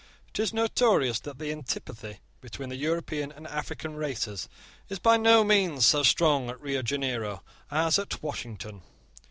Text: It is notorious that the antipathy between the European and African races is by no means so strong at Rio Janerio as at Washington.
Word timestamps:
It 0.33 0.39
is 0.39 0.51
notorious 0.51 1.19
that 1.19 1.37
the 1.37 1.51
antipathy 1.51 2.21
between 2.41 2.69
the 2.69 2.75
European 2.75 3.31
and 3.31 3.45
African 3.45 3.93
races 3.95 4.49
is 4.89 4.97
by 4.97 5.17
no 5.17 5.43
means 5.43 5.85
so 5.85 6.01
strong 6.01 6.49
at 6.49 6.59
Rio 6.59 6.81
Janerio 6.81 7.41
as 7.69 7.99
at 7.99 8.23
Washington. 8.23 8.81